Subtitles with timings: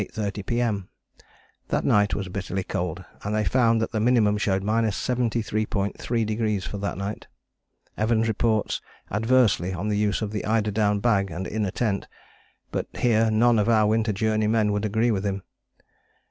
[0.13, 0.89] 30 P.M.
[1.67, 6.97] That night was bitterly cold and they found that the minimum showed 73.3° for that
[6.97, 7.27] night.
[7.95, 12.07] Evans reports adversely on the use of the eider down bag and inner tent,
[12.71, 15.43] but here none of our Winter Journey men would agree with him.